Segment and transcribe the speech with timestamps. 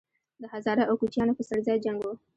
[0.41, 2.13] د هزاره او کوچیانو په څړځای جنګ وو